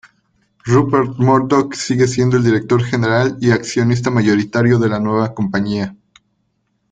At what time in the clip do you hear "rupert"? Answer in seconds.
0.65-1.19